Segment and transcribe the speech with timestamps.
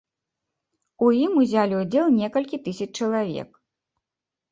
[1.07, 3.49] У ім узялі ўдзел некалькі тысяч чалавек.